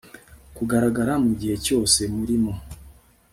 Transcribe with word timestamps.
kugaragara 0.55 1.13
mu 1.23 1.31
gihe 1.39 1.55
cyose 1.65 1.99
muri 2.15 2.35
mu 2.43 2.53